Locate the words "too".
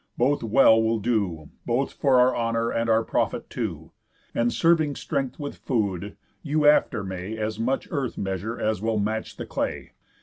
3.51-3.91